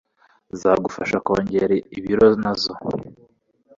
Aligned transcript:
zagufasha 0.59 1.17
kongera 1.25 1.73
ibiro 1.97 2.27
nazo 2.41 2.73